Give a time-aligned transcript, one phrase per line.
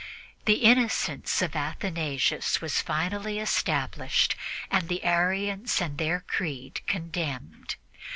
[0.45, 4.35] The innocence of Athanasius was finally established,
[4.81, 7.75] the Arians and their creed condemned.